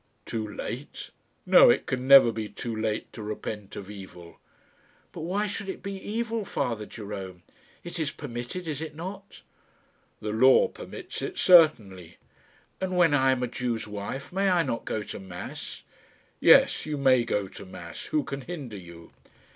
[0.25, 1.11] "Too late!
[1.45, 4.39] No; it can never be too late to repent of evil."
[5.11, 7.43] "But why should it be evil, Father Jerome?
[7.83, 9.43] It is permitted; is it not?"
[10.19, 12.17] "The law permits it, certainly."
[12.81, 15.83] "And when I am a Jew's wife, may I not go to mass?"
[16.39, 18.07] "Yes; you may go to mass.
[18.07, 19.11] Who can hinder you?"